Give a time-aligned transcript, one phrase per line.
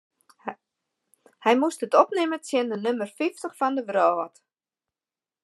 [1.43, 4.35] Hy moast it opnimme tsjin de nûmer fyftich fan de wrâld.